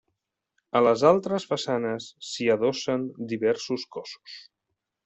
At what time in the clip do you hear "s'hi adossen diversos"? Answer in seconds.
2.31-3.87